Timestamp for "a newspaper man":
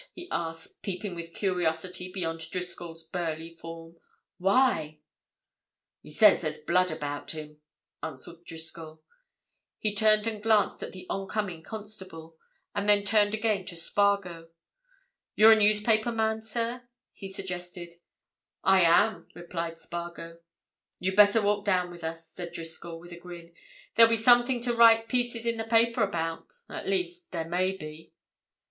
15.51-16.41